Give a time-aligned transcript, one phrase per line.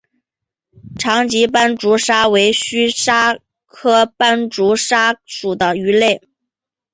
[0.97, 6.23] 长鳍斑竹鲨为须鲨科斑竹鲨属的鱼类。